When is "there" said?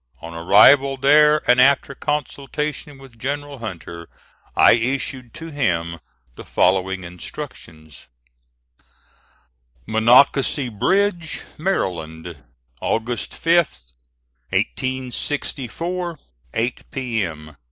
0.97-1.47